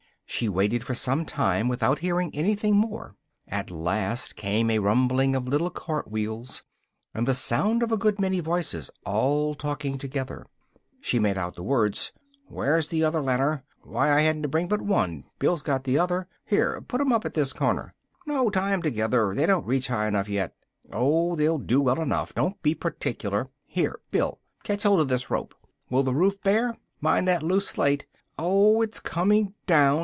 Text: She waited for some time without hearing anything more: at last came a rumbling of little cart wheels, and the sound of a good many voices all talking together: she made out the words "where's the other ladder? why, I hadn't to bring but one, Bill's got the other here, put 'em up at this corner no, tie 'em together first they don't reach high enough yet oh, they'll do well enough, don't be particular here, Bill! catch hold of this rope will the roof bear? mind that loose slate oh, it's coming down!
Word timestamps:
She 0.33 0.47
waited 0.47 0.85
for 0.85 0.93
some 0.95 1.25
time 1.25 1.67
without 1.67 1.99
hearing 1.99 2.33
anything 2.33 2.73
more: 2.75 3.15
at 3.49 3.69
last 3.69 4.37
came 4.37 4.71
a 4.71 4.79
rumbling 4.79 5.35
of 5.35 5.45
little 5.47 5.69
cart 5.69 6.09
wheels, 6.09 6.63
and 7.13 7.27
the 7.27 7.33
sound 7.33 7.83
of 7.83 7.91
a 7.91 7.97
good 7.97 8.17
many 8.17 8.39
voices 8.39 8.89
all 9.05 9.53
talking 9.53 9.97
together: 9.97 10.45
she 11.01 11.19
made 11.19 11.37
out 11.37 11.55
the 11.57 11.63
words 11.63 12.13
"where's 12.47 12.87
the 12.87 13.03
other 13.03 13.21
ladder? 13.21 13.63
why, 13.81 14.09
I 14.09 14.21
hadn't 14.21 14.43
to 14.43 14.47
bring 14.47 14.69
but 14.69 14.81
one, 14.81 15.25
Bill's 15.37 15.61
got 15.61 15.83
the 15.83 15.99
other 15.99 16.27
here, 16.45 16.79
put 16.87 17.01
'em 17.01 17.11
up 17.11 17.25
at 17.25 17.33
this 17.33 17.51
corner 17.51 17.93
no, 18.25 18.49
tie 18.49 18.71
'em 18.71 18.81
together 18.81 19.27
first 19.27 19.37
they 19.37 19.45
don't 19.45 19.67
reach 19.67 19.89
high 19.89 20.07
enough 20.07 20.29
yet 20.29 20.55
oh, 20.93 21.35
they'll 21.35 21.59
do 21.59 21.81
well 21.81 22.01
enough, 22.01 22.33
don't 22.33 22.59
be 22.63 22.73
particular 22.73 23.49
here, 23.67 23.99
Bill! 24.11 24.39
catch 24.63 24.83
hold 24.83 25.01
of 25.01 25.09
this 25.09 25.29
rope 25.29 25.53
will 25.89 26.03
the 26.03 26.15
roof 26.15 26.41
bear? 26.41 26.77
mind 27.01 27.27
that 27.27 27.43
loose 27.43 27.67
slate 27.67 28.05
oh, 28.39 28.81
it's 28.81 29.01
coming 29.01 29.53
down! 29.67 29.91